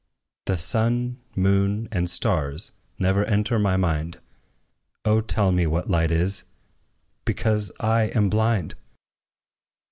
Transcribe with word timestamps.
The 0.47 0.57
sun, 0.57 1.19
moon 1.35 1.87
and 1.91 2.09
stars 2.09 2.71
never 2.97 3.23
enter 3.25 3.59
my 3.59 3.77
mind. 3.77 4.19
O 5.05 5.21
tell 5.21 5.51
me 5.51 5.67
what 5.67 5.91
light 5.91 6.09
is, 6.09 6.43
because 7.23 7.71
I 7.79 8.05
am 8.05 8.27
blind! 8.27 8.73